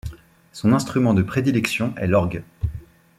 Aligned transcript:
Son 0.51 0.73
instrument 0.73 1.13
de 1.13 1.21
prédilection 1.21 1.93
est 1.95 2.07
l'orgue. 2.07 2.41